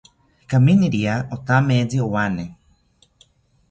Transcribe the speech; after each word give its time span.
Kaminiria 0.51 1.13
othameitzi 1.35 1.97
owane 2.07 2.45